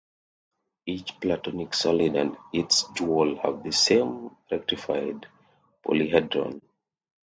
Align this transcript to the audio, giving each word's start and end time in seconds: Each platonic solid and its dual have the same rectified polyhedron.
Each 0.87 1.13
platonic 1.19 1.75
solid 1.75 2.15
and 2.15 2.35
its 2.51 2.85
dual 2.95 3.37
have 3.43 3.61
the 3.61 3.71
same 3.71 4.35
rectified 4.49 5.27
polyhedron. 5.85 6.59